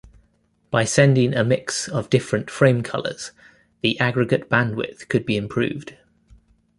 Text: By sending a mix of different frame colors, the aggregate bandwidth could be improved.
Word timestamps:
By 0.71 0.83
sending 0.83 1.35
a 1.35 1.43
mix 1.43 1.87
of 1.87 2.09
different 2.09 2.49
frame 2.49 2.81
colors, 2.81 3.33
the 3.81 3.99
aggregate 3.99 4.49
bandwidth 4.49 5.07
could 5.09 5.27
be 5.27 5.37
improved. 5.37 5.95